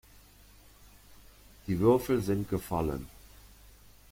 Die 1.67 1.77
Würfel 1.79 2.23
sind 2.23 2.49
gefallen. 2.49 3.07